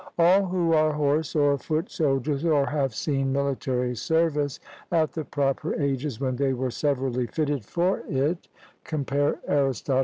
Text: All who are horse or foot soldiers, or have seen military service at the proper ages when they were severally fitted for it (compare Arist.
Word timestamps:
All 0.17 0.47
who 0.47 0.73
are 0.73 0.93
horse 0.93 1.35
or 1.35 1.59
foot 1.59 1.91
soldiers, 1.91 2.43
or 2.43 2.65
have 2.65 2.95
seen 2.95 3.31
military 3.31 3.95
service 3.95 4.59
at 4.91 5.11
the 5.11 5.23
proper 5.23 5.79
ages 5.79 6.19
when 6.19 6.37
they 6.37 6.53
were 6.53 6.71
severally 6.71 7.27
fitted 7.27 7.63
for 7.63 7.99
it 8.09 8.47
(compare 8.83 9.37
Arist. 9.47 9.91